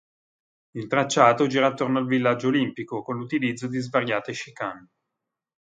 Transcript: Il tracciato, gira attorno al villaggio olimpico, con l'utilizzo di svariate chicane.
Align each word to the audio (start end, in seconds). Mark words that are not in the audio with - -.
Il 0.71 0.87
tracciato, 0.87 1.45
gira 1.45 1.67
attorno 1.67 1.99
al 1.99 2.07
villaggio 2.07 2.47
olimpico, 2.47 3.03
con 3.03 3.17
l'utilizzo 3.17 3.67
di 3.67 3.77
svariate 3.77 4.31
chicane. 4.31 4.89